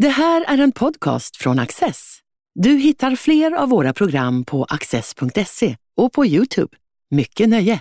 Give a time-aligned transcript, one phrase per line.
[0.00, 2.18] Det här är en podcast från Access.
[2.54, 6.76] Du hittar fler av våra program på access.se och på Youtube.
[7.10, 7.80] Mycket nöje!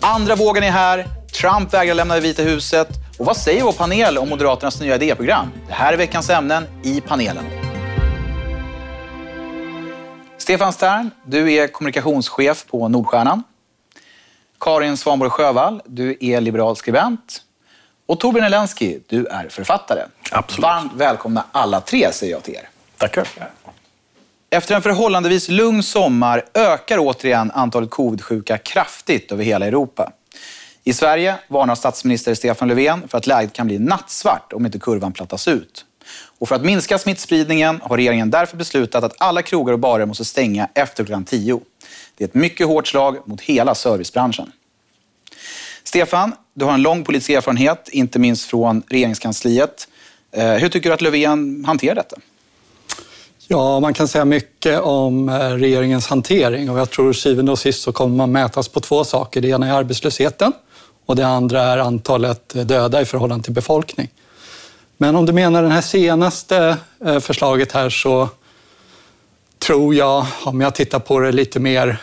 [0.00, 1.06] Andra vågen är här.
[1.40, 2.88] Trump vägrar lämna det Vita huset.
[3.18, 5.46] Och vad säger vår panel om Moderaternas nya idéprogram?
[5.66, 7.44] Det här är veckans ämnen i panelen.
[10.38, 13.42] Stefan Stern, du är kommunikationschef på Nordstjärnan.
[14.60, 17.42] Karin Svanborg Sjövall, du är liberal skribent.
[18.08, 20.02] Och Torbjörn Elensky, du är författare.
[20.30, 20.62] Absolut.
[20.62, 22.68] Varmt välkomna alla tre, säger jag till er.
[22.96, 23.28] Tackar.
[24.50, 30.12] Efter en förhållandevis lugn sommar ökar återigen antalet covid-sjuka kraftigt över hela Europa.
[30.84, 35.12] I Sverige varnar statsminister Stefan Löfven för att läget kan bli nattsvart om inte kurvan
[35.12, 35.84] plattas ut.
[36.38, 40.24] Och för att minska smittspridningen har regeringen därför beslutat att alla krogar och barer måste
[40.24, 41.60] stänga efter klockan 10.
[42.16, 44.52] Det är ett mycket hårt slag mot hela servicebranschen.
[45.84, 49.88] Stefan, du har en lång politisk erfarenhet, inte minst från regeringskansliet.
[50.32, 52.16] Eh, hur tycker du att Löfven hanterar detta?
[53.46, 57.82] Ja, man kan säga mycket om eh, regeringens hantering och jag tror syvende och sist
[57.82, 59.40] så kommer man mätas på två saker.
[59.40, 60.52] Det ena är arbetslösheten
[61.06, 64.08] och det andra är antalet eh, döda i förhållande till befolkning.
[64.96, 66.76] Men om du menar det här senaste
[67.20, 68.28] förslaget här så
[69.58, 72.00] tror jag, om jag tittar på det lite mer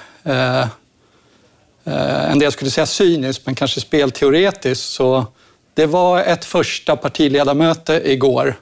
[1.85, 5.25] Eh, en del skulle säga cyniskt, men kanske spelteoretiskt, så
[5.73, 8.55] det var ett första partiledarmöte igår.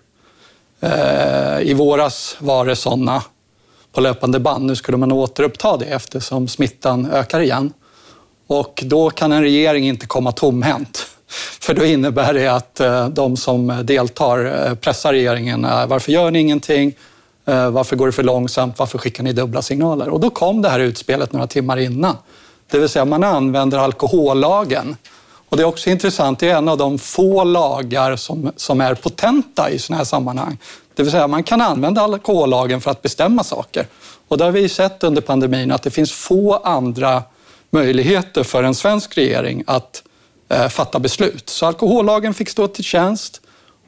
[0.79, 3.23] Eh, I våras var det sådana
[3.91, 4.65] på löpande band.
[4.65, 7.73] Nu skulle man återuppta det eftersom smittan ökar igen.
[8.47, 11.07] Och då kan en regering inte komma tomhänt.
[11.61, 15.61] För då innebär det att eh, de som deltar pressar regeringen.
[15.61, 16.95] Varför gör ni ingenting?
[17.45, 18.79] Varför går det för långsamt?
[18.79, 20.09] Varför skickar ni dubbla signaler?
[20.09, 22.15] Och då kom det här utspelet några timmar innan.
[22.71, 24.97] Det vill säga man använder alkohollagen.
[25.49, 28.95] Och det är också intressant, det är en av de få lagar som, som är
[28.95, 30.57] potenta i sådana här sammanhang.
[30.95, 33.87] Det vill säga man kan använda alkohollagen för att bestämma saker.
[34.27, 37.23] Och det har vi sett under pandemin att det finns få andra
[37.69, 40.03] möjligheter för en svensk regering att
[40.49, 41.49] eh, fatta beslut.
[41.49, 43.41] Så alkohollagen fick stå till tjänst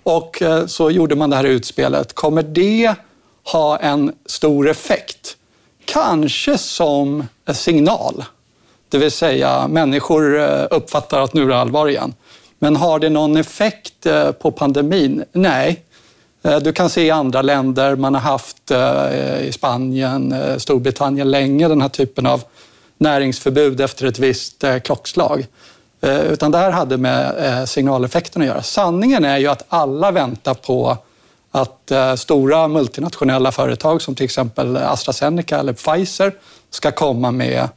[0.03, 2.13] och eh, så gjorde man det här utspelet.
[2.13, 2.95] Kommer det
[3.43, 5.37] ha en stor effekt?
[5.85, 8.23] Kanske som en signal
[8.95, 12.13] det vill säga människor eh, uppfattar att nu är det allvar igen.
[12.59, 15.23] Men har det någon effekt eh, på pandemin?
[15.31, 15.83] Nej.
[16.43, 18.71] Eh, du kan se i andra länder, man har haft
[19.41, 22.43] i Spanien, Storbritannien länge den här typen av
[22.97, 25.45] näringsförbud efter ett visst klockslag.
[26.01, 28.63] Utan det här hade med signaleffekten att göra.
[28.63, 30.97] Sanningen är ju att alla väntar på
[31.51, 36.33] att stora multinationella företag som till exempel AstraZeneca eller Pfizer
[36.69, 37.69] ska komma med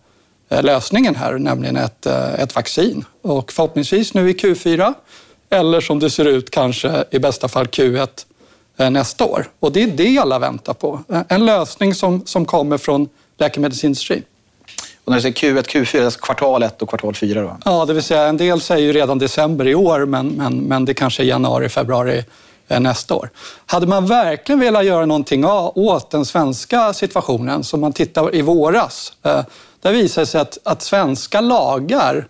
[0.49, 3.05] lösningen här, nämligen ett, eh, ett vaccin.
[3.23, 4.95] Och förhoppningsvis nu i Q4
[5.51, 8.09] eller som det ser ut kanske i bästa fall Q1
[8.77, 9.49] eh, nästa år.
[9.61, 11.01] Och det är det alla väntar på.
[11.29, 14.23] En lösning som, som kommer från läkemedelsindustrin.
[15.05, 17.57] Och när du säger Q1, Q4, alltså kvartal 1 och kvartal 4 då?
[17.65, 20.85] Ja, det vill säga en del säger ju redan december i år, men, men, men
[20.85, 22.25] det kanske är januari, februari
[22.69, 23.31] nästa år.
[23.67, 29.13] Hade man verkligen velat göra någonting åt den svenska situationen, som man tittar i våras,
[29.83, 32.29] där visar det sig att, att svenska lagar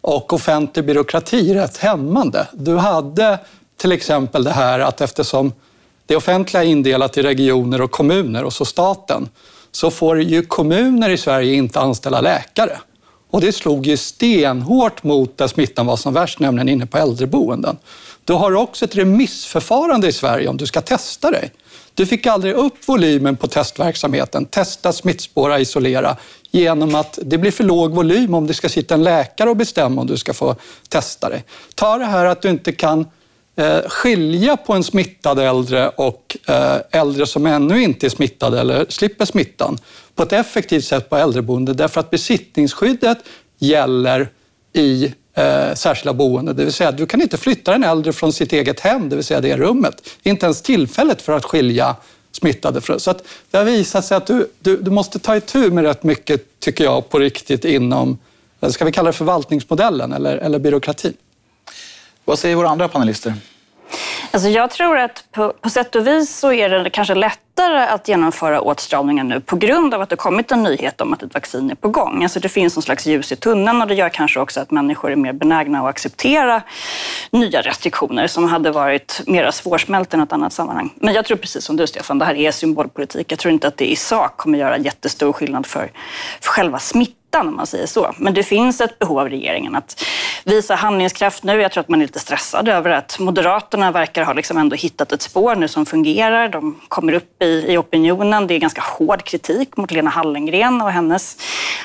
[0.00, 2.48] och offentlig byråkrati är rätt hämmande.
[2.52, 3.38] Du hade
[3.76, 5.52] till exempel det här att eftersom
[6.06, 9.28] det offentliga är indelat i regioner och kommuner och så staten,
[9.72, 12.78] så får ju kommuner i Sverige inte anställa läkare.
[13.30, 17.76] Och det slog ju stenhårt mot där smittan var som värst, nämligen inne på äldreboenden.
[18.30, 21.50] Du har också ett remissförfarande i Sverige om du ska testa dig.
[21.94, 26.16] Du fick aldrig upp volymen på testverksamheten, testa, smittspåra, isolera
[26.50, 30.00] genom att det blir för låg volym om det ska sitta en läkare och bestämma
[30.00, 30.56] om du ska få
[30.88, 31.44] testa dig.
[31.74, 33.06] Ta det här att du inte kan
[33.56, 38.86] eh, skilja på en smittad äldre och eh, äldre som ännu inte är smittade eller
[38.88, 39.78] slipper smittan
[40.14, 43.18] på ett effektivt sätt på äldreboende därför att besittningsskyddet
[43.58, 44.28] gäller
[44.72, 46.56] i eh, särskilda boenden.
[46.56, 49.24] Det vill säga, du kan inte flytta den äldre från sitt eget hem, det vill
[49.24, 50.08] säga det rummet.
[50.22, 51.96] Inte ens tillfället för att skilja
[52.32, 52.98] smittade frö.
[52.98, 56.02] Så att det har visat sig att du, du, du måste ta itu med rätt
[56.02, 58.18] mycket, tycker jag, på riktigt inom,
[58.60, 61.14] eh, ska vi kalla det förvaltningsmodellen eller, eller byråkratin.
[62.24, 63.34] Vad säger våra andra panelister?
[64.32, 68.08] Alltså jag tror att på, på sätt och vis så är det kanske lättare att
[68.08, 71.70] genomföra åtstramningar nu på grund av att det kommit en nyhet om att ett vaccin
[71.70, 72.22] är på gång.
[72.22, 75.12] Alltså det finns någon slags ljus i tunneln och det gör kanske också att människor
[75.12, 76.62] är mer benägna att acceptera
[77.30, 80.92] nya restriktioner som hade varit mer svårsmälta i något annat sammanhang.
[80.96, 83.32] Men jag tror precis som du Stefan, det här är symbolpolitik.
[83.32, 85.90] Jag tror inte att det i sak kommer göra jättestor skillnad för,
[86.40, 88.14] för själva smittan ytan om man säger så.
[88.16, 90.04] Men det finns ett behov av regeringen att
[90.44, 91.60] visa handlingskraft nu.
[91.60, 95.12] Jag tror att man är lite stressad över att Moderaterna verkar ha liksom ändå hittat
[95.12, 96.48] ett spår nu som fungerar.
[96.48, 98.46] De kommer upp i, i opinionen.
[98.46, 101.36] Det är ganska hård kritik mot Lena Hallengren och hennes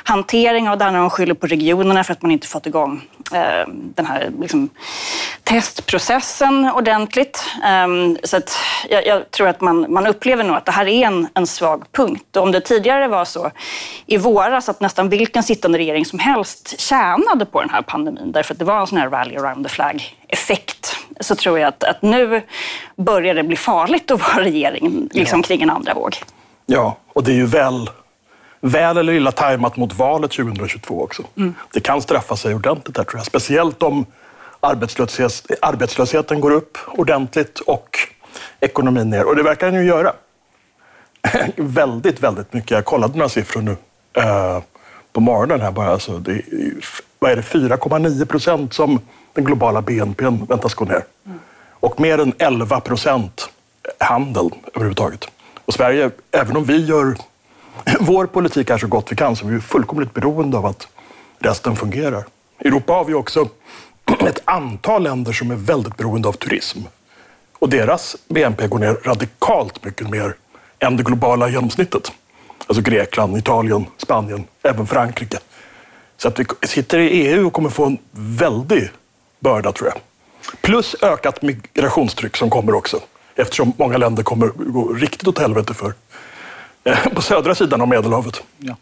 [0.03, 3.01] hantering av det här när de skyller på regionerna för att man inte fått igång
[3.33, 4.69] eh, den här liksom,
[5.43, 7.45] testprocessen ordentligt.
[7.65, 7.87] Eh,
[8.23, 8.57] så att
[8.89, 11.83] jag, jag, tror att man, man upplever nog att det här är en, en svag
[11.91, 12.37] punkt.
[12.37, 13.51] Och om det tidigare var så
[14.05, 18.53] i våras att nästan vilken sittande regering som helst tjänade på den här pandemin därför
[18.53, 22.01] att det var en sån här rally around the flag-effekt så tror jag att, att
[22.01, 22.41] nu
[22.95, 26.15] börjar det bli farligt att vara regering liksom, kring en andra våg.
[26.65, 27.89] Ja, och det är ju väl,
[28.61, 31.23] väl eller illa tajmat mot valet 2022 också.
[31.37, 31.53] Mm.
[31.73, 33.25] Det kan straffa sig ordentligt där tror jag.
[33.25, 34.05] Speciellt om
[34.59, 37.99] arbetslöshet, arbetslösheten går upp ordentligt och
[38.59, 39.25] ekonomin ner.
[39.25, 40.13] Och det verkar den ju göra.
[41.55, 42.71] väldigt, väldigt mycket.
[42.71, 43.77] Jag kollade några siffror nu
[44.13, 44.59] eh,
[45.15, 45.89] på morgonen här bara.
[45.91, 46.41] Alltså det är,
[47.19, 48.99] vad är det, 4,9 procent som
[49.33, 51.05] den globala BNP väntas gå ner.
[51.25, 51.39] Mm.
[51.69, 53.49] Och mer än 11 procent
[53.99, 55.27] handel överhuvudtaget.
[55.65, 57.17] Och Sverige, även om vi gör
[57.99, 60.87] vår politik är så gott vi kan, så är vi fullkomligt beroende av att
[61.39, 62.23] resten fungerar.
[62.59, 63.49] I Europa har vi också
[64.27, 66.79] ett antal länder som är väldigt beroende av turism.
[67.59, 70.35] Och deras BNP går ner radikalt mycket mer
[70.79, 72.11] än det globala genomsnittet.
[72.67, 75.37] Alltså Grekland, Italien, Spanien, även Frankrike.
[76.17, 78.89] Så att vi sitter i EU och kommer få en väldig
[79.39, 79.97] börda tror jag.
[80.61, 82.99] Plus ökat migrationstryck som kommer också.
[83.35, 85.93] Eftersom många länder kommer gå riktigt åt helvete för
[87.13, 88.43] på södra sidan av Medelhavet.
[88.57, 88.75] Ja.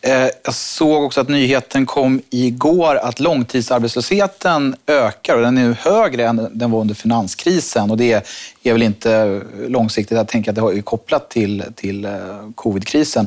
[0.00, 6.26] Eh, jag såg också att nyheten kom igår att långtidsarbetslösheten ökar och den är högre
[6.26, 7.90] än den var under finanskrisen.
[7.90, 8.24] Och det
[8.62, 10.16] är väl inte långsiktigt.
[10.16, 12.10] Jag tänker att det är kopplat till, till eh,
[12.54, 13.26] covidkrisen.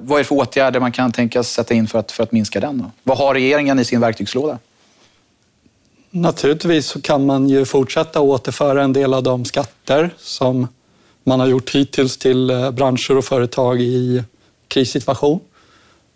[0.00, 2.60] Vad är det för åtgärder man kan tänkas sätta in för att, för att minska
[2.60, 2.78] den?
[2.78, 2.90] Då?
[3.02, 4.58] Vad har regeringen i sin verktygslåda?
[6.10, 10.68] Naturligtvis så kan man ju fortsätta återföra en del av de skatter som
[11.28, 14.22] man har gjort hittills till eh, branscher och företag i
[14.68, 15.40] krissituation.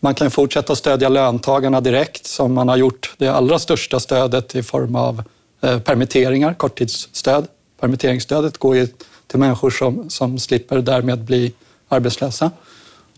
[0.00, 4.54] Man kan fortsätta att stödja löntagarna direkt som man har gjort det allra största stödet
[4.54, 5.22] i form av
[5.60, 7.46] eh, permitteringar, korttidsstöd.
[7.80, 8.88] Permitteringsstödet går ju
[9.26, 11.52] till människor som, som slipper därmed bli
[11.88, 12.50] arbetslösa.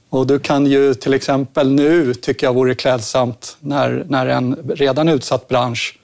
[0.08, 5.08] Och du kan ju till exempel nu, tycker jag vore klädsamt, när, när en redan
[5.08, 5.98] utsatt bransch,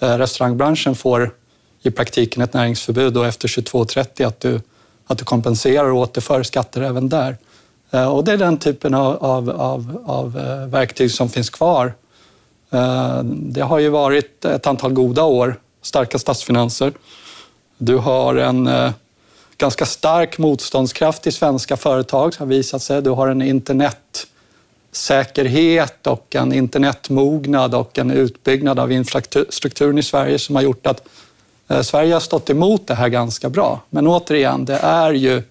[0.00, 1.34] eh, restaurangbranschen, får
[1.82, 4.60] i praktiken ett näringsförbud och efter 22.30 att du
[5.10, 7.36] att du kompenserar och återför skatter även där.
[7.90, 11.94] Eh, och det är den typen av, av, av, av eh, verktyg som finns kvar.
[12.70, 16.92] Eh, det har ju varit ett antal goda år, starka statsfinanser.
[17.78, 18.70] Du har en
[19.58, 23.02] ganska stark motståndskraft i svenska företag, har visat sig.
[23.02, 30.54] Du har en internetsäkerhet och en internetmognad och en utbyggnad av infrastrukturen i Sverige som
[30.54, 31.08] har gjort att
[31.82, 33.80] Sverige har stått emot det här ganska bra.
[33.90, 35.42] Men återigen, det är ju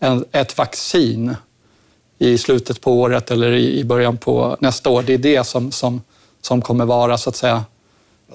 [0.00, 1.36] en, ett vaccin
[2.18, 5.02] i slutet på året eller i början på nästa år.
[5.02, 6.02] Det är det som, som,
[6.40, 7.64] som kommer vara så att säga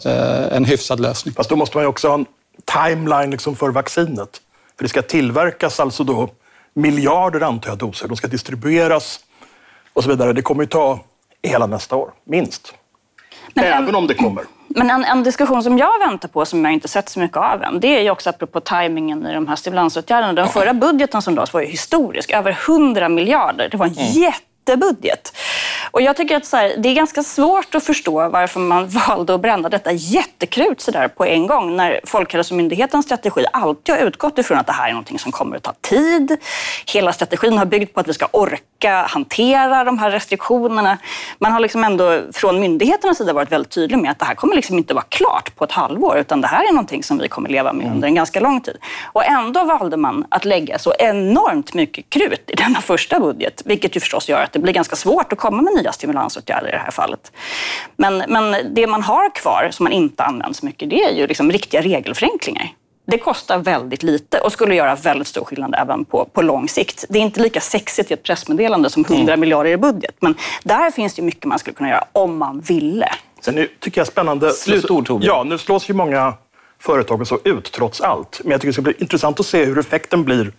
[0.06, 1.34] eh, en hyfsad lösning.
[1.34, 2.26] Fast då måste man ju också ha en
[2.66, 4.42] timeline liksom för vaccinet.
[4.78, 6.30] För det ska tillverkas alltså då
[6.74, 8.08] miljarder antar jag doser.
[8.08, 9.20] De ska distribueras
[9.94, 10.34] och så vidare.
[10.34, 11.00] Det kommer ju ta
[11.44, 12.74] hela nästa år, minst.
[13.54, 14.44] Men, Även om det kommer.
[14.76, 17.64] Men en, en, diskussion som jag väntar på, som jag inte sett så mycket av
[17.64, 20.34] än, det är ju också apropå tajmingen i de här stimulansåtgärderna.
[20.34, 23.70] Den förra budgeten som lades var ju historisk, över 100 miljarder.
[23.70, 24.12] Det var en mm.
[24.12, 25.38] jätte jättebudget.
[25.96, 29.34] Och jag tycker att så här, det är ganska svårt att förstå varför man valde
[29.36, 34.38] att bränna detta jättekrut så där på en gång när Folkhälsomyndighetens strategi alltid har utgått
[34.38, 36.38] ifrån att det här är något som kommer att ta tid.
[36.94, 40.98] Hela strategin har byggt på att vi ska orka hantera de här restriktionerna.
[41.40, 44.56] Man har liksom ändå från myndigheternas sida varit väldigt tydlig med att det här kommer
[44.56, 47.50] liksom inte vara klart på ett halvår utan det här är någonting som vi kommer
[47.50, 48.78] leva med under en ganska lång tid.
[49.04, 53.96] Och ändå valde man att lägga så enormt mycket krut i denna första budget, vilket
[53.96, 56.78] ju förstås gör att det blir ganska svårt att komma med nya stimulansåtgärder i det
[56.78, 57.32] här fallet.
[57.96, 61.28] Men, men det man har kvar som man inte använder så mycket, det är ju
[61.28, 62.70] liksom riktiga regelförenklingar.
[63.08, 67.06] Det kostar väldigt lite och skulle göra väldigt stor skillnad även på, på lång sikt.
[67.10, 69.40] Det är inte lika sexigt i ett pressmeddelande som 100 mm.
[69.40, 73.10] miljarder i budget, men där finns det mycket man skulle kunna göra om man ville.
[73.42, 74.52] Sen nu tycker jag spännande...
[74.52, 75.36] Slutord Torbjörn.
[75.38, 76.34] Ja, nu slås ju många
[76.80, 78.42] företag så ut trots allt.
[78.44, 80.52] Men jag tycker det ska bli intressant att se hur effekten blir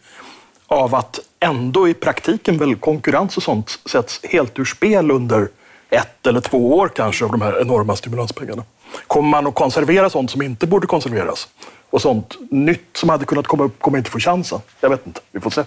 [0.67, 5.49] av att ändå i praktiken väl konkurrens och sånt sätts helt ur spel under
[5.91, 8.65] ett eller två år kanske av de här enorma stimulanspengarna.
[9.07, 11.49] Kommer man att konservera sånt som inte borde konserveras?
[11.91, 14.61] Och sånt nytt som hade kunnat komma upp kommer inte få chansen.
[14.81, 15.65] Jag vet inte, vi får se.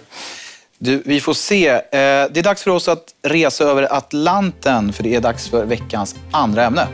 [0.78, 1.68] Du, vi får se.
[1.68, 5.64] Eh, det är dags för oss att resa över Atlanten, för det är dags för
[5.64, 6.88] veckans andra ämne.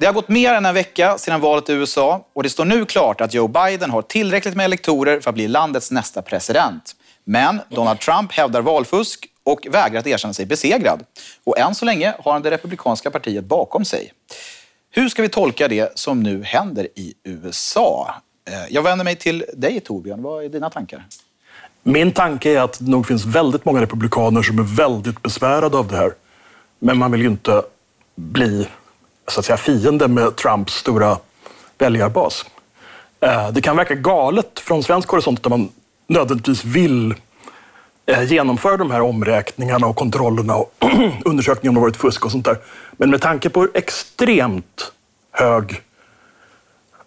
[0.00, 2.84] Det har gått mer än en vecka sedan valet i USA och det står nu
[2.84, 6.96] klart att Joe Biden har tillräckligt med elektorer för att bli landets nästa president.
[7.24, 11.04] Men Donald Trump hävdar valfusk och vägrar att erkänna sig besegrad.
[11.44, 14.12] Och än så länge har han det republikanska partiet bakom sig.
[14.90, 18.14] Hur ska vi tolka det som nu händer i USA?
[18.48, 20.22] Eh, jag vänder mig till dig Torbjörn.
[20.22, 21.04] Vad är dina tankar?
[21.82, 25.88] Min tanke är att det nog finns väldigt många republikaner som är väldigt besvärade av
[25.88, 26.14] det här.
[26.78, 27.62] Men man vill ju inte
[28.16, 28.66] bli
[29.30, 31.18] så att säga, fiende med Trumps stora
[31.78, 32.44] väljarbas.
[33.20, 35.68] Eh, det kan verka galet från svensk horisont att man
[36.06, 37.14] nödvändigtvis vill
[38.06, 40.74] eh, genomföra de här omräkningarna och kontrollerna och
[41.24, 42.58] undersökningarna om det varit fusk och sånt där.
[42.92, 44.92] Men med tanke på hur extremt
[45.32, 45.82] hög,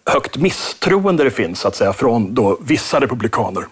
[0.06, 3.66] högt misstroende det finns så att säga, från då vissa republikaner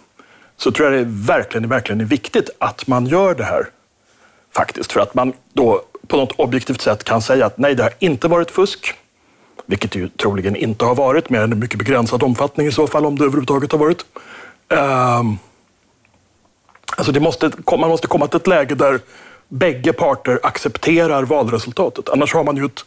[0.56, 3.66] så tror jag det verkligen, verkligen är viktigt att man gör det här.
[4.54, 7.92] Faktiskt, för att man då på något objektivt sätt kan säga att nej, det har
[7.98, 8.94] inte varit fusk.
[9.66, 12.86] Vilket det ju troligen inte har varit, mer än en mycket begränsad omfattning i så
[12.86, 14.04] fall, om det överhuvudtaget har varit.
[14.68, 15.38] Um,
[16.96, 19.00] alltså det måste, man måste komma till ett läge där
[19.48, 22.08] bägge parter accepterar valresultatet.
[22.08, 22.84] Annars har man ju ett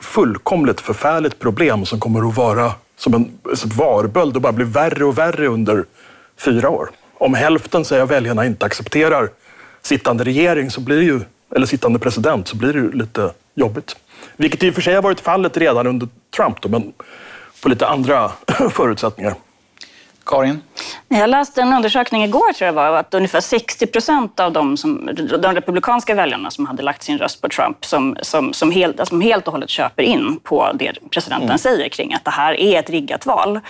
[0.00, 3.38] fullkomligt förfärligt problem som kommer att vara som en
[3.76, 5.84] varböld och bara bli värre och värre under
[6.36, 6.90] fyra år.
[7.18, 9.28] Om hälften säger väljarna inte accepterar
[9.82, 11.20] sittande regering så blir det ju,
[11.56, 13.96] eller sittande president så blir det ju lite jobbigt.
[14.36, 16.92] Vilket i och för sig har varit fallet redan under Trump, då, men
[17.62, 18.32] på lite andra
[18.70, 19.34] förutsättningar.
[20.28, 20.62] Karin?
[21.08, 25.10] Jag läste en undersökning igår tror jag var att ungefär 60 procent av de, som,
[25.42, 29.20] de republikanska väljarna som hade lagt sin röst på Trump som, som, som, helt, som
[29.20, 31.58] helt och hållet köper in på det presidenten mm.
[31.58, 33.56] säger kring att det här är ett riggat val.
[33.56, 33.62] Uh,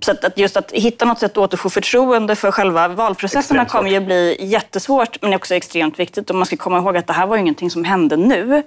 [0.00, 3.90] så att, att, just att hitta något sätt att återfå förtroende för själva valprocesserna kommer
[3.90, 6.30] ju bli jättesvårt men också extremt viktigt.
[6.30, 8.62] Och man ska komma ihåg att det här var ingenting som hände nu.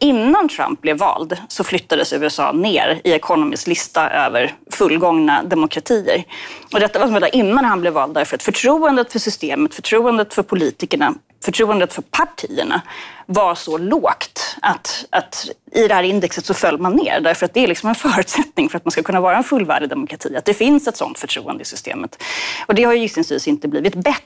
[0.00, 6.24] Innan Trump blev vald så flyttades USA ner i Economists lista över fullgångna demokratier.
[6.72, 10.42] Och detta var som innan han blev vald därför att förtroendet för systemet, förtroendet för
[10.42, 11.14] politikerna
[11.44, 12.82] förtroendet för partierna
[13.26, 17.20] var så lågt att, att i det här indexet så föll man ner.
[17.20, 19.88] Därför att det är liksom en förutsättning för att man ska kunna vara en fullvärdig
[19.88, 22.22] demokrati, att det finns ett sådant förtroende i systemet.
[22.66, 24.20] Och det har ju gissningsvis inte blivit bättre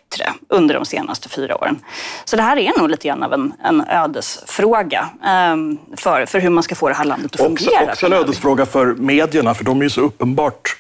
[0.49, 1.80] under de senaste fyra åren.
[2.25, 5.09] Så det här är nog lite grann av en, en ödesfråga
[5.52, 7.80] um, för, för hur man ska få det här landet att fungera.
[7.80, 10.76] Också, också en ödesfråga för medierna, för de är ju så uppenbart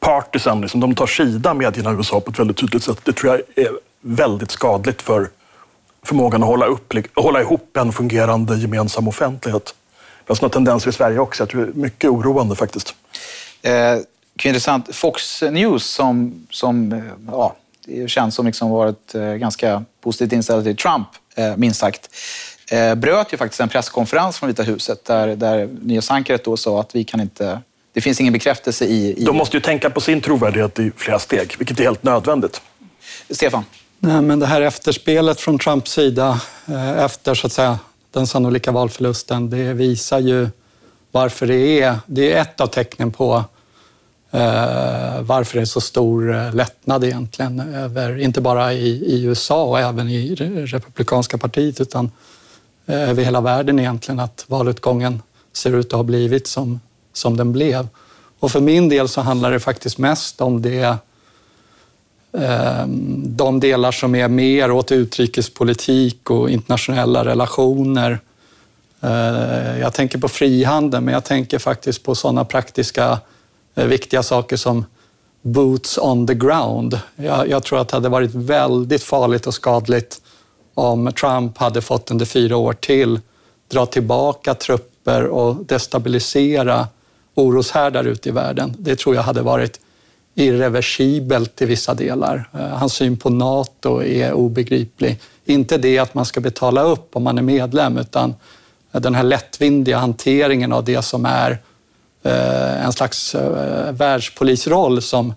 [0.00, 0.60] partisan.
[0.60, 0.80] Liksom.
[0.80, 2.98] De tar sida, medierna i USA, på ett väldigt tydligt sätt.
[3.04, 5.28] Det tror jag är väldigt skadligt för
[6.02, 9.64] förmågan att hålla, upp, hålla ihop en fungerande gemensam offentlighet.
[9.64, 11.42] Det finns några tendenser i Sverige också.
[11.42, 12.94] Jag tror det är mycket oroande faktiskt.
[13.62, 13.98] Eh,
[14.42, 14.96] intressant.
[14.96, 17.56] Fox News som, som eh, ja,
[17.86, 22.10] det känns som liksom varit eh, ganska positivt inställd till Trump, eh, minst sagt,
[22.70, 26.94] eh, bröt ju faktiskt en presskonferens från Vita huset där, där nyhetsankaret då sa att
[26.94, 27.60] vi kan inte
[27.92, 29.24] det finns ingen bekräftelse i, i...
[29.24, 32.60] De måste ju tänka på sin trovärdighet i flera steg, vilket är helt nödvändigt.
[33.30, 33.64] Stefan?
[33.98, 36.40] Nej, men det här efterspelet från Trumps sida
[36.98, 37.78] efter så att säga,
[38.12, 40.48] den sannolika valförlusten, det visar ju
[41.10, 41.96] varför det är...
[42.06, 43.44] Det är ett av tecknen på
[44.34, 49.64] Eh, varför det är så stor eh, lättnad egentligen, över, inte bara i, i USA
[49.64, 52.10] och även i Republikanska partiet, utan
[52.86, 55.22] eh, över hela världen egentligen, att valutgången
[55.52, 56.80] ser ut att ha blivit som,
[57.12, 57.88] som den blev.
[58.38, 60.96] Och för min del så handlar det faktiskt mest om det
[63.24, 68.18] de delar som är mer åt utrikespolitik och internationella relationer.
[69.80, 73.18] Jag tänker på frihandel, men jag tänker faktiskt på sådana praktiska
[73.74, 74.84] Eh, viktiga saker som
[75.42, 76.98] boots on the ground.
[77.16, 80.20] Jag, jag, tror att det hade varit väldigt farligt och skadligt
[80.74, 83.20] om Trump hade fått under fyra år till
[83.68, 86.88] dra tillbaka trupper och destabilisera
[87.34, 88.74] oroshärdar ute i världen.
[88.78, 89.80] Det tror jag hade varit
[90.34, 92.48] irreversibelt i vissa delar.
[92.52, 95.20] Eh, hans syn på Nato är obegriplig.
[95.44, 98.34] Inte det att man ska betala upp om man är medlem, utan
[98.92, 101.58] den här lättvindiga hanteringen av det som är
[102.24, 105.34] Eh, en slags eh, världspolisroll som,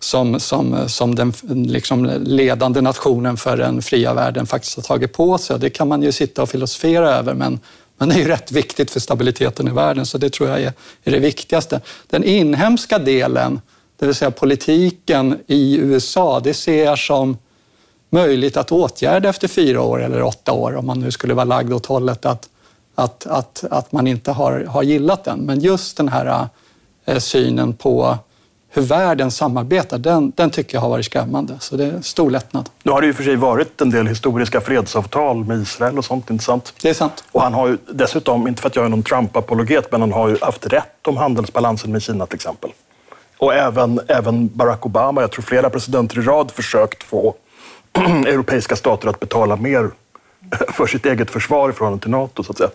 [0.00, 5.38] som, som, som den liksom ledande nationen för den fria världen faktiskt har tagit på
[5.38, 5.58] sig.
[5.58, 7.60] Det kan man ju sitta och filosofera över, men,
[7.98, 10.72] men det är ju rätt viktigt för stabiliteten i världen, så det tror jag är,
[11.04, 11.80] är det viktigaste.
[12.06, 13.60] Den inhemska delen
[13.98, 17.38] det vill säga politiken i USA, det ser jag som
[18.10, 21.72] möjligt att åtgärda efter fyra år eller åtta år, om man nu skulle vara lagd
[21.72, 22.48] åt hållet att,
[22.96, 25.38] att, att, att man inte har, har gillat den.
[25.38, 26.48] Men just den här
[27.04, 28.18] eh, synen på
[28.76, 31.56] hur världen samarbetar, den, den tycker jag har varit skrämmande.
[31.60, 32.70] Så det är stor lättnad.
[32.82, 36.30] Nu har det ju för sig varit en del historiska fredsavtal med Israel och sånt,
[36.30, 36.74] inte sant?
[36.82, 37.24] Det är sant.
[37.32, 40.28] Och han har ju dessutom, inte för att jag är någon Trump-apologet, men han har
[40.28, 42.70] ju haft rätt om handelsbalansen med Kina till exempel.
[43.38, 47.34] Och även, även Barack Obama, jag tror flera presidenter i rad försökt få
[48.26, 49.90] europeiska stater att betala mer
[50.68, 52.70] för sitt eget försvar i förhållande till NATO, så att säga.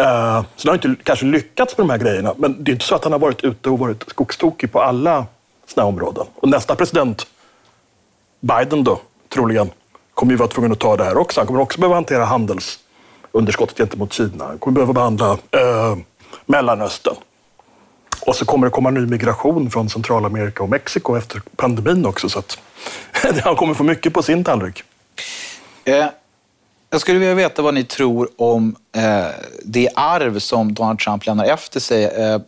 [0.00, 2.84] Uh, så han har inte kanske lyckats med de här grejerna, men det är inte
[2.84, 5.26] så att han har varit ute och varit skogstokig på alla
[5.66, 6.26] sådana här områden.
[6.34, 7.26] Och nästa president,
[8.40, 9.70] Biden då, troligen,
[10.14, 11.40] kommer ju vara tvungen att ta det här också.
[11.40, 14.44] Han kommer också behöva hantera handelsunderskottet gentemot Kina.
[14.44, 15.98] Han kommer behöva behandla uh,
[16.46, 17.16] Mellanöstern.
[18.26, 22.28] Och så kommer det komma ny migration från Centralamerika och Mexiko efter pandemin också.
[22.28, 22.58] Så att
[23.44, 24.82] han kommer få mycket på sin tallrik.
[25.84, 26.06] Eh,
[26.90, 29.26] jag skulle vilja veta vad ni tror om eh,
[29.64, 32.04] det arv som Donald Trump lämnar efter sig.
[32.04, 32.40] Eh,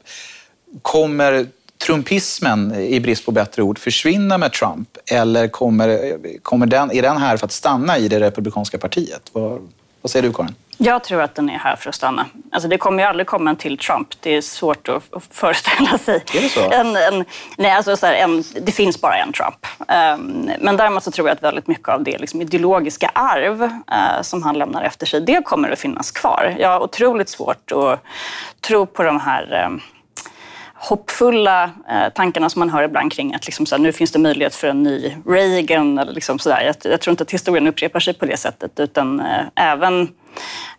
[0.83, 1.47] kommer
[1.87, 4.89] trumpismen, i brist på bättre ord, försvinna med Trump?
[5.07, 9.31] Eller kommer, kommer den, är den här för att stanna i det republikanska partiet?
[9.33, 9.69] Vad,
[10.03, 10.55] vad säger du, Karin?
[10.85, 12.27] Jag tror att den är här för att stanna.
[12.53, 14.09] Alltså det kommer ju aldrig komma en till Trump.
[14.21, 16.15] Det är svårt att föreställa sig.
[16.35, 16.71] Är det så?
[16.71, 17.25] En, en,
[17.59, 19.67] nej, alltså så här, en, det finns bara en Trump.
[19.79, 24.23] Um, men däremot så tror jag att väldigt mycket av det liksom ideologiska arv uh,
[24.23, 26.57] som han lämnar efter sig, det kommer att finnas kvar.
[26.59, 28.01] Jag har otroligt svårt att
[28.61, 29.81] tro på de här um,
[30.83, 34.19] hoppfulla eh, tankarna som man hör ibland kring att liksom, så här, nu finns det
[34.19, 35.99] möjlighet för en ny Reagan.
[35.99, 36.61] Eller liksom, så där.
[36.61, 38.81] Jag, jag, tror inte att historien upprepar sig på det sättet.
[38.81, 40.09] Utan eh, även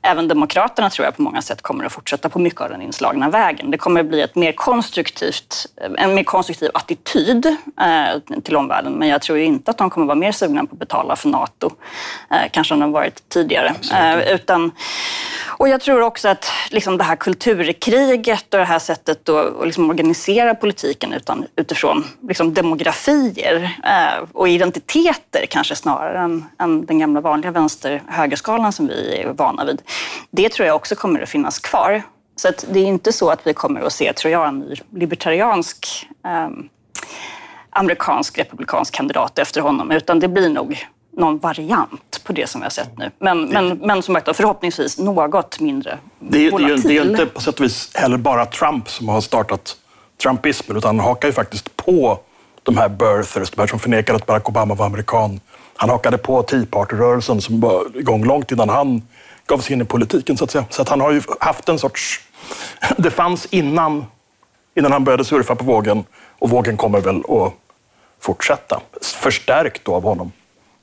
[0.03, 3.29] även Demokraterna tror jag på många sätt kommer att fortsätta på mycket av den inslagna
[3.29, 3.71] vägen.
[3.71, 5.65] Det kommer att bli ett mer konstruktivt,
[5.97, 8.93] en mer konstruktiv attityd eh, till omvärlden.
[8.93, 11.29] Men jag tror inte att de kommer att vara mer sugna på att betala för
[11.29, 11.71] Nato,
[12.31, 13.73] eh, kanske än de varit tidigare.
[13.93, 14.71] Eh, utan,
[15.45, 19.89] och jag tror också att liksom det här kulturkriget och det här sättet att liksom
[19.89, 23.77] organisera politiken utan, utifrån liksom demografier
[24.33, 29.81] och identiteter kanske snarare än, än den gamla vanliga vänster-högerskalan som vi är vana vid.
[30.31, 32.01] Det tror jag också kommer att finnas kvar.
[32.35, 36.07] Så det är inte så att vi kommer att se, tror jag, en ny libertariansk
[36.25, 36.49] eh,
[37.69, 42.65] amerikansk republikansk kandidat efter honom, utan det blir nog någon variant på det som vi
[42.65, 43.11] har sett nu.
[43.19, 46.81] Men, men, men som sagt, förhoppningsvis något mindre det volatil.
[46.81, 49.75] Det är, det är inte på sätt och vis heller bara Trump som har startat
[50.23, 52.19] trumpismen, utan han hakar ju faktiskt på
[52.63, 55.39] de här birthers, de här som förnekar att Barack Obama var amerikan.
[55.75, 59.01] Han hakade på Tea Party-rörelsen som var igång långt innan han
[59.47, 60.65] gav sig in i politiken så att säga.
[60.69, 62.21] Så att han har ju haft en sorts...
[62.97, 64.05] Det fanns innan,
[64.75, 66.03] innan han började surfa på vågen
[66.39, 67.53] och vågen kommer väl att
[68.19, 68.81] fortsätta.
[69.01, 70.31] Förstärkt då av honom.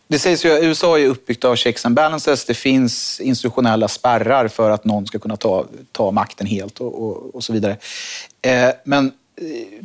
[0.08, 2.44] Det sägs ju att USA är uppbyggt av checks and balances.
[2.44, 7.34] Det finns institutionella spärrar för att någon ska kunna ta, ta makten helt och, och,
[7.34, 7.76] och så vidare.
[8.42, 9.84] Eh, men eh,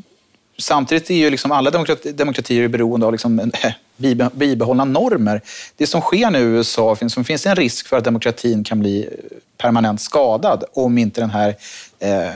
[0.58, 5.42] samtidigt är ju liksom alla demokrati, demokratier beroende av liksom en, äh, bibehållna normer.
[5.78, 8.80] Det som sker nu i USA, finns, finns det en risk för att demokratin kan
[8.80, 11.56] bli eh, permanent skadad om inte den här
[12.00, 12.30] eh,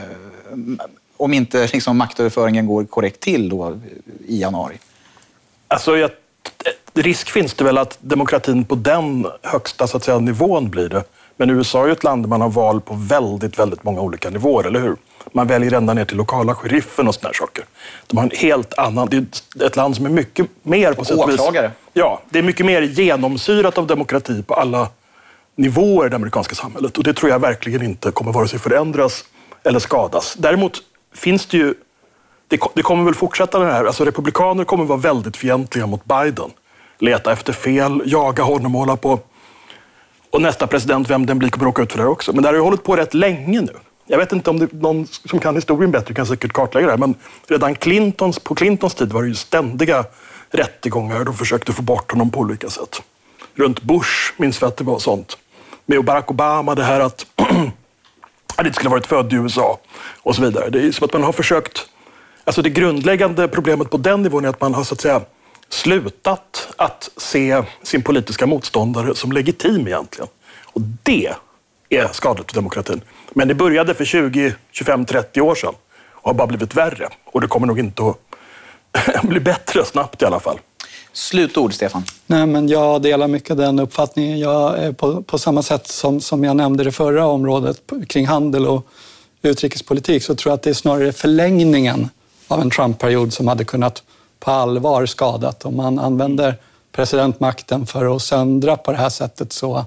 [1.18, 3.80] om inte liksom maktöverföringen går korrekt till då
[4.28, 4.78] i januari?
[5.68, 6.12] Alltså, jag,
[6.96, 10.90] eh, risk finns det väl att demokratin på den högsta så att säga, nivån blir
[10.90, 11.04] det.
[11.38, 14.30] Men USA är ju ett land där man har val på väldigt, väldigt många olika
[14.30, 14.96] nivåer, eller hur?
[15.32, 17.66] Man väljer ända ner till lokala sheriffen och sådana saker.
[18.08, 19.08] De har en helt annan...
[19.12, 19.18] Det
[19.64, 20.94] är ett land som är mycket mer...
[20.94, 21.72] På och åklagare.
[21.94, 24.88] Ja, det är mycket mer genomsyrat av demokrati på alla
[25.56, 26.98] nivåer i det amerikanska samhället.
[26.98, 29.26] Och det tror jag verkligen inte kommer vare sig förändras
[29.64, 30.36] eller skadas.
[30.38, 30.78] Däremot
[31.14, 31.74] finns det ju...
[32.48, 33.86] Det, kommer väl fortsätta det här.
[33.86, 36.52] Alltså republikaner kommer vara väldigt fientliga mot Biden.
[37.00, 39.20] Leta efter fel, jaga honom och hålla på.
[40.32, 42.34] Och nästa president, vem den blir, kommer råka ut för det här också.
[42.34, 43.74] Men det har ju hållit på rätt länge nu.
[44.12, 46.98] Jag vet inte om det, någon som kan historien bättre kan säkert kartlägga det här,
[46.98, 47.16] men
[47.48, 50.06] redan Clintons, på Clintons tid var det ju ständiga
[50.50, 51.24] rättegångar.
[51.24, 53.02] De försökte få bort honom på olika sätt.
[53.56, 55.38] Runt Bush minns vi att det var sånt.
[55.86, 57.26] Med Barack Obama, det här att
[58.56, 59.80] han inte skulle ha varit född i USA
[60.22, 60.70] och så vidare.
[60.70, 61.90] Det är som att man har försökt...
[62.44, 65.22] Alltså det grundläggande problemet på den nivån är att man har så att säga
[65.70, 70.28] slutat att se sin politiska motståndare som legitim egentligen.
[70.66, 71.34] Och det
[71.90, 73.02] är skadligt för demokratin.
[73.34, 75.74] Men det började för 20, 25, 30 år sedan
[76.12, 77.10] och har bara blivit värre.
[77.26, 80.60] Och det kommer nog inte att bli bättre snabbt i alla fall.
[81.14, 82.04] Slutord, Stefan?
[82.26, 84.40] Nej, men jag delar mycket den uppfattningen.
[84.40, 88.88] Jag på, på samma sätt som, som jag nämnde det förra området kring handel och
[89.42, 92.10] utrikespolitik så tror jag att det är snarare förlängningen
[92.48, 94.04] av en Trump-period som hade kunnat
[94.40, 95.66] på allvar skadat.
[95.66, 96.56] Om man använder
[96.92, 99.86] presidentmakten för att söndra på det här sättet så Eh,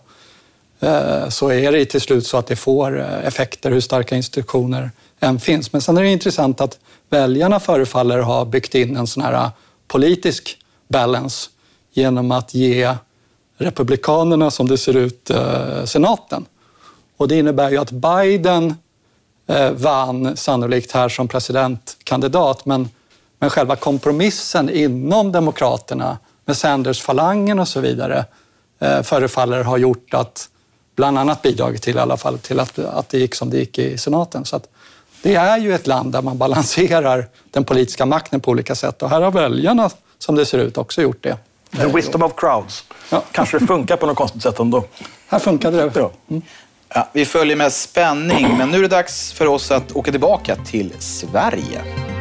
[0.83, 4.90] Eh, så är det till slut så att det får eh, effekter hur starka institutioner
[5.21, 5.73] än finns.
[5.73, 6.79] Men sen är det intressant att
[7.11, 9.51] väljarna förefaller ha byggt in en sån här eh,
[9.88, 11.51] politisk balance
[11.92, 12.95] genom att ge
[13.59, 15.31] Republikanerna, som det ser ut,
[15.85, 16.45] senaten.
[17.16, 18.75] Och det innebär ju att Biden
[19.73, 22.88] vann sannolikt här som presidentkandidat, men,
[23.38, 28.25] men själva kompromissen inom Demokraterna med Sanders-falangen och så vidare
[29.03, 30.49] förefaller ha gjort att,
[30.96, 33.78] bland annat bidragit till i alla fall, till att, att det gick som det gick
[33.78, 34.44] i senaten.
[34.44, 34.68] Så att
[35.22, 39.11] det är ju ett land där man balanserar den politiska makten på olika sätt och
[39.11, 41.37] här har väljarna, som det ser ut, också gjort det.
[41.76, 42.85] The wisdom of crowds.
[43.11, 43.22] Ja.
[43.33, 44.85] Kanske det funkar på något konstigt sätt ändå.
[45.28, 46.11] Här funkade det.
[46.31, 46.42] Mm.
[46.94, 50.57] Ja, vi följer med spänning, men nu är det dags för oss att åka tillbaka
[50.57, 52.12] till Sverige.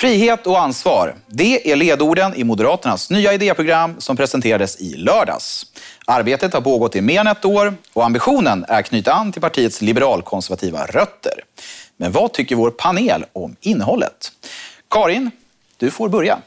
[0.00, 5.66] Frihet och ansvar, det är ledorden i Moderaternas nya idéprogram som presenterades i lördags.
[6.06, 9.42] Arbetet har pågått i mer än ett år och ambitionen är att knyta an till
[9.42, 11.32] partiets liberalkonservativa rötter.
[11.96, 14.32] Men vad tycker vår panel om innehållet?
[14.90, 15.30] Karin,
[15.76, 16.38] du får börja.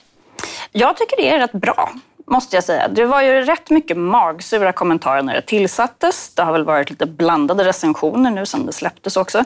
[0.72, 1.94] Jag tycker det är rätt bra
[2.26, 2.88] måste jag säga.
[2.88, 6.34] Det var ju rätt mycket magsura kommentarer när det tillsattes.
[6.36, 9.44] Det har väl varit lite blandade recensioner nu sen det släpptes också.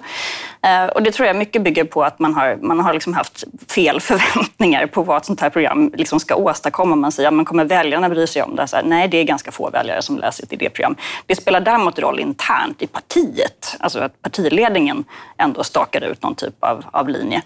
[0.62, 3.44] Eh, och det tror jag mycket bygger på att man har, man har liksom haft
[3.72, 6.96] fel förväntningar på vad ett sånt här program liksom ska åstadkomma.
[6.96, 8.68] Man säger, ja, men kommer väljarna bry sig om det?
[8.68, 10.96] Så här, nej, det är ganska få väljare som läser ett idéprogram.
[11.26, 15.04] Det spelar däremot roll internt i partiet, alltså att partiledningen
[15.38, 17.42] ändå stakar ut någon typ av, av linje.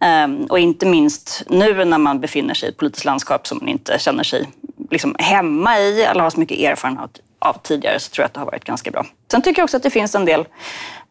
[0.00, 3.68] Ehm, och inte minst nu när man befinner sig i ett politiskt landskap som man
[3.68, 4.46] inte känner sig
[4.90, 8.40] liksom hemma i eller har så mycket erfarenhet av tidigare så tror jag att det
[8.40, 9.06] har varit ganska bra.
[9.30, 10.44] Sen tycker jag också att det finns en del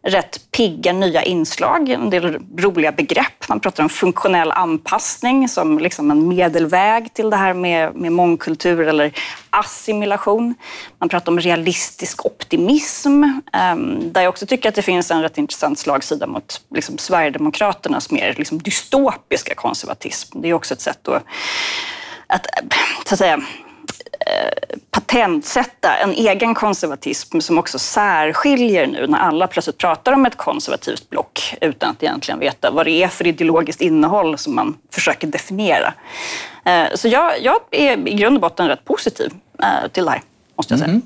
[0.01, 3.49] rätt pigga nya inslag, en del roliga begrepp.
[3.49, 8.87] Man pratar om funktionell anpassning som liksom en medelväg till det här med, med mångkultur
[8.87, 9.11] eller
[9.49, 10.55] assimilation.
[10.99, 15.37] Man pratar om realistisk optimism, ehm, där jag också tycker att det finns en rätt
[15.37, 20.41] intressant slagsida mot liksom Sverigedemokraternas mer liksom dystopiska konservatism.
[20.41, 21.23] Det är också ett sätt att,
[22.27, 22.45] att,
[23.05, 23.41] så att säga,
[24.91, 31.09] patentsätta en egen konservatism som också särskiljer nu när alla plötsligt pratar om ett konservativt
[31.09, 35.93] block utan att egentligen veta vad det är för ideologiskt innehåll som man försöker definiera.
[36.65, 39.31] Eh, så jag, jag är i grund och botten rätt positiv
[39.63, 40.21] eh, till det här,
[40.55, 40.89] måste jag säga.
[40.89, 41.01] Mm.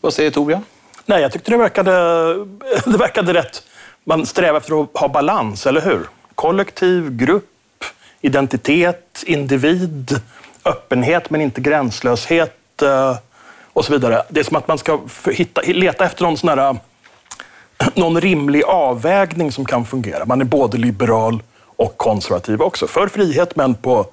[0.00, 0.64] Vad säger Torbjörn?
[1.06, 1.92] Nej, jag tyckte det verkade,
[2.84, 3.62] det verkade rätt.
[4.04, 6.08] Man strävar efter att ha balans, eller hur?
[6.34, 7.84] Kollektiv, grupp,
[8.20, 10.20] identitet, individ
[10.68, 13.16] öppenhet men inte gränslöshet eh,
[13.72, 14.22] och så vidare.
[14.28, 15.00] Det är som att man ska
[15.32, 20.24] hitta, leta efter någon, sån här, eh, någon rimlig avvägning som kan fungera.
[20.24, 21.42] Man är både liberal
[21.76, 22.86] och konservativ också.
[22.86, 24.06] För frihet men på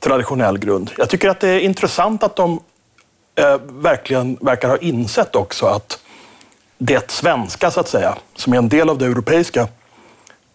[0.00, 0.90] traditionell grund.
[0.98, 2.60] Jag tycker att det är intressant att de
[3.34, 5.98] eh, verkligen verkar ha insett också att
[6.78, 9.68] det svenska, så att säga, som är en del av det europeiska,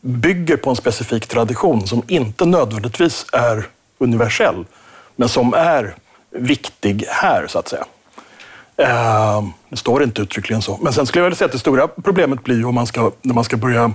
[0.02, 4.66] bygger på en specifik tradition som inte nödvändigtvis är universell
[5.17, 5.95] men som är
[6.32, 7.86] viktig här, så att säga.
[8.77, 10.80] Ehm, det står inte uttryckligen så.
[10.82, 13.34] Men sen skulle jag vilja säga att det stora problemet blir om man ska, när
[13.34, 13.91] man ska börja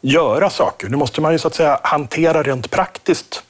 [0.00, 0.88] göra saker.
[0.88, 3.42] Nu måste man ju så att säga hantera rent praktiskt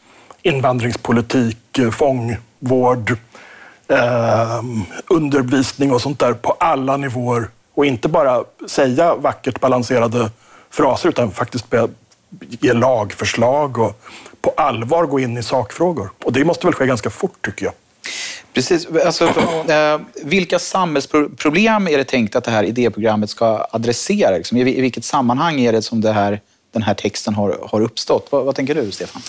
[0.42, 3.16] invandringspolitik, fångvård,
[3.88, 4.62] eh,
[5.07, 7.48] undervisning och sånt där på alla nivåer.
[7.74, 10.31] Och inte bara säga vackert balanserade
[10.70, 11.88] fraser utan faktiskt börja
[12.38, 14.03] ge lagförslag och
[14.40, 16.11] på allvar gå in i sakfrågor.
[16.24, 17.74] Och det måste väl ske ganska fort tycker jag.
[18.53, 18.87] Precis.
[19.05, 24.37] Alltså, äh, vilka samhällsproblem är det tänkt att det här idéprogrammet ska adressera?
[24.37, 24.59] Liksom?
[24.59, 26.40] I, I vilket sammanhang är det som det här,
[26.72, 28.29] den här texten har, har uppstått?
[28.31, 29.22] Vad, vad tänker du, Stefan?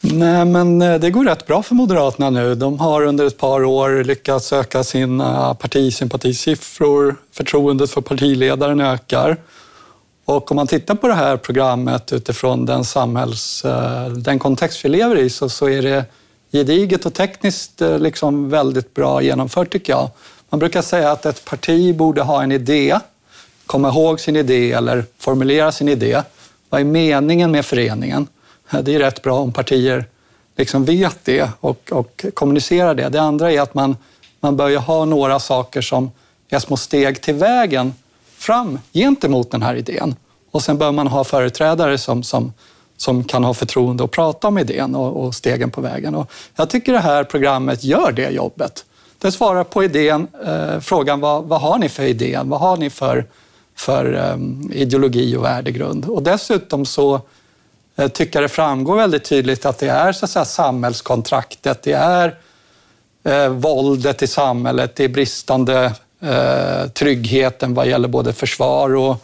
[0.00, 2.54] Nej, men eh, det går rätt bra för Moderaterna nu.
[2.54, 7.16] De har under ett par år lyckats öka sina partisympatisiffror.
[7.32, 9.36] Förtroendet för partiledaren ökar.
[10.24, 14.88] Och om man tittar på det här programmet utifrån den, samhälls, eh, den kontext vi
[14.88, 16.04] lever i så, så är det
[16.52, 20.10] gediget och tekniskt eh, liksom väldigt bra genomfört tycker jag.
[20.50, 22.98] Man brukar säga att ett parti borde ha en idé,
[23.66, 26.22] komma ihåg sin idé eller formulera sin idé.
[26.68, 28.26] Vad är meningen med föreningen?
[28.82, 30.04] Det är rätt bra om partier
[30.56, 33.08] liksom vet det och, och kommunicerar det.
[33.08, 33.96] Det andra är att man,
[34.40, 36.10] man bör ha några saker som
[36.48, 37.94] är små steg till vägen
[38.44, 40.16] fram gentemot den här idén.
[40.50, 42.52] Och sen bör man ha företrädare som, som,
[42.96, 46.14] som kan ha förtroende att prata om idén och, och stegen på vägen.
[46.14, 48.84] Och jag tycker det här programmet gör det jobbet.
[49.18, 52.40] Det svarar på idén, eh, frågan vad, vad har ni för idé?
[52.44, 53.26] Vad har ni för,
[53.76, 54.36] för eh,
[54.80, 56.04] ideologi och värdegrund?
[56.04, 57.20] Och dessutom så
[57.96, 61.92] eh, tycker jag det framgår väldigt tydligt att det är så att säga, samhällskontraktet, det
[61.92, 62.36] är
[63.24, 65.92] eh, våldet i samhället, det är bristande
[66.24, 69.16] eh, tryggheten vad gäller både försvar och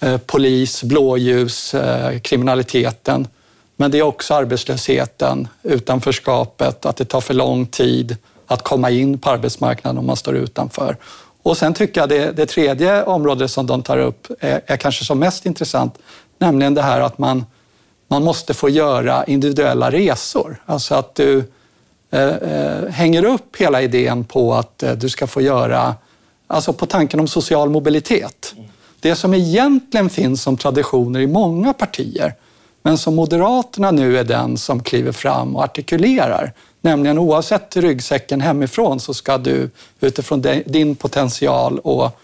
[0.00, 3.28] eh, polis, blåljus, eh, kriminaliteten.
[3.76, 8.16] Men det är också arbetslösheten, utanförskapet, att det tar för lång tid
[8.46, 10.96] att komma in på arbetsmarknaden om man står utanför.
[11.42, 15.04] Och sen tycker jag det, det tredje området som de tar upp är, är, kanske
[15.04, 15.98] som mest intressant,
[16.38, 17.46] nämligen det här att man,
[18.08, 20.62] man måste få göra individuella resor.
[20.66, 21.44] Alltså att du
[22.10, 25.94] eh, eh hänger upp hela idén på att eh, du ska få göra,
[26.52, 28.54] alltså på tanken om social mobilitet.
[29.00, 32.34] Det som egentligen finns som traditioner i många partier,
[32.82, 36.52] men som Moderaterna nu är den som kliver fram och artikulerar.
[36.80, 42.20] Nämligen oavsett ryggsäcken hemifrån så ska du utifrån din potential och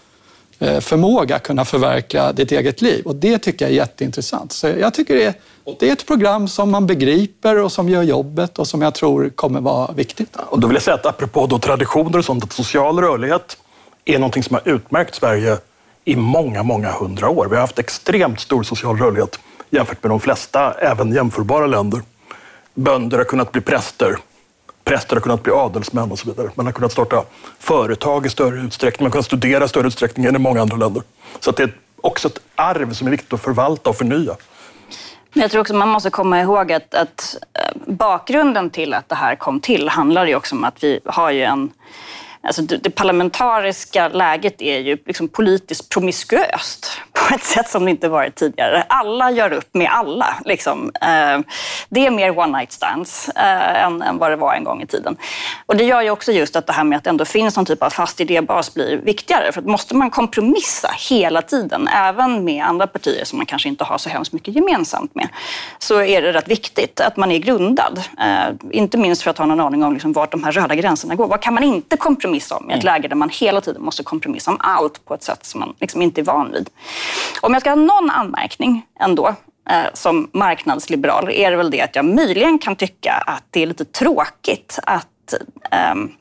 [0.59, 3.05] eh, förmåga kunna förverkliga ditt eget liv.
[3.05, 4.51] Och det tycker jag är jätteintressant.
[4.51, 5.33] Så jag tycker det är,
[5.79, 9.29] det är ett program som man begriper och som gör jobbet och som jag tror
[9.29, 10.35] kommer vara viktigt.
[10.49, 13.57] Och då vill jag säga att apropå då traditioner och sånt, att social rörlighet
[14.05, 15.57] är någonting som har utmärkt Sverige
[16.05, 17.47] i många, många hundra år.
[17.47, 22.01] Vi har haft extremt stor social rörlighet jämfört med de flesta, även jämförbara länder.
[22.73, 24.17] Bönder har kunnat bli präster,
[24.83, 26.49] präster har kunnat bli adelsmän och så vidare.
[26.55, 27.23] Man har kunnat starta
[27.59, 30.77] företag i större utsträckning, man har kunnat studera i större utsträckning än i många andra
[30.77, 31.03] länder.
[31.39, 34.35] Så det är också ett arv som är viktigt att förvalta och förnya.
[35.33, 39.15] Men jag tror också man måste komma ihåg att, att eh, bakgrunden till att det
[39.15, 41.71] här kom till handlar ju också om att vi har ju en
[42.41, 47.91] Alltså det, det parlamentariska läget är ju liksom politiskt promiskuöst på ett sätt som det
[47.91, 48.83] inte varit tidigare.
[48.89, 50.35] Alla gör upp med alla.
[50.45, 50.91] Liksom.
[51.01, 51.39] Eh,
[51.89, 54.87] det är mer one night stands eh, än, än vad det var en gång i
[54.87, 55.17] tiden.
[55.65, 57.65] Och det gör ju också just att det här med att det ändå finns någon
[57.65, 59.51] typ av fast idébas blir viktigare.
[59.51, 63.83] För att måste man kompromissa hela tiden, även med andra partier som man kanske inte
[63.83, 65.27] har så hemskt mycket gemensamt med,
[65.79, 68.03] så är det rätt viktigt att man är grundad.
[68.19, 71.15] Eh, inte minst för att ha någon aning om liksom vart de här röda gränserna
[71.15, 71.27] går.
[71.27, 72.93] Vad kan man inte kompromissa om i ett mm.
[72.93, 76.01] läge där man hela tiden måste kompromissa om allt på ett sätt som man liksom
[76.01, 76.69] inte är van vid?
[77.41, 79.35] Om jag ska ha någon anmärkning ändå
[79.69, 83.67] eh, som marknadsliberal är det väl det att jag möjligen kan tycka att det är
[83.67, 85.33] lite tråkigt att
[85.91, 86.11] um,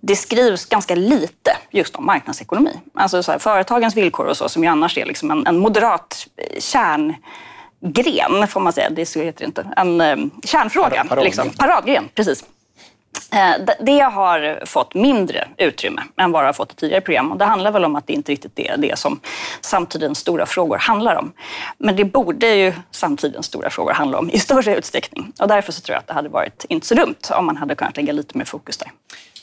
[0.00, 2.80] det skrivs ganska lite just om marknadsekonomi.
[2.94, 6.26] Alltså så här, företagens villkor och så, som ju annars är liksom en, en moderat
[6.36, 8.90] eh, kärngren, får man säga.
[8.90, 9.66] Det så heter det inte.
[9.76, 11.04] En um, kärnfråga.
[11.04, 11.24] Paradgren.
[11.24, 11.50] Liksom.
[11.50, 12.44] Paradgren, precis.
[13.32, 17.32] Eh, det har fått mindre utrymme än vad det har fått i tidigare program.
[17.32, 19.20] Och det handlar väl om att det inte riktigt är det som
[19.60, 21.32] samtidens stora frågor handlar om.
[21.78, 25.32] Men det borde ju samtidens stora frågor handla om i större utsträckning.
[25.40, 27.74] Och därför så tror jag att det hade varit inte så dumt om man hade
[27.74, 28.90] kunnat lägga lite mer fokus där.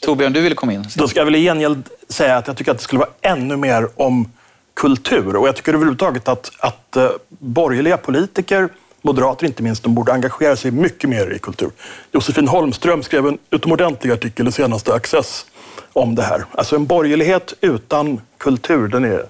[0.01, 0.85] Torbjörn, du ville komma in.
[0.95, 3.57] Då ska jag väl i gengäld säga att jag tycker att det skulle vara ännu
[3.57, 4.31] mer om
[4.73, 5.35] kultur.
[5.35, 8.69] Och jag tycker överhuvudtaget att, att uh, borgerliga politiker
[9.03, 11.71] moderater inte minst, de borde engagera sig mycket mer i kultur.
[12.11, 15.45] Josefin Holmström skrev en utomordentlig artikel i senaste Access
[15.93, 16.45] om det här.
[16.51, 19.25] Alltså en borgerlighet utan kultur, den är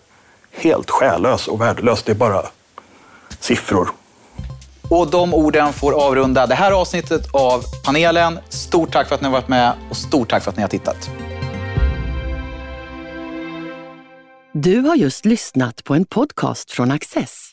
[0.52, 2.04] helt själlös och värdelös.
[2.04, 2.46] Det är bara
[3.40, 3.90] siffror.
[4.90, 8.40] Och de orden får avrunda det här avsnittet av panelen.
[8.50, 10.70] Stort tack för att ni har varit med och stort tack för att ni har
[10.70, 11.10] tittat.
[14.54, 17.53] Du har just lyssnat på en podcast från Access.